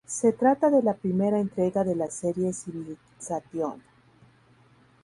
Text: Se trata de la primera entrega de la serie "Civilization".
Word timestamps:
Se 0.07 0.33
trata 0.33 0.71
de 0.71 0.81
la 0.81 0.95
primera 0.95 1.37
entrega 1.37 1.83
de 1.83 1.93
la 1.95 2.09
serie 2.09 2.53
"Civilization". 2.53 3.83